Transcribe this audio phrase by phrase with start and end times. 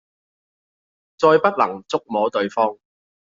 [1.19, 2.79] 再不能觸摸對方